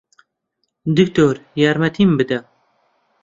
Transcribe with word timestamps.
دکتۆر، 0.97 1.35
یارمەتیم 1.61 2.11
بدە! 2.19 2.39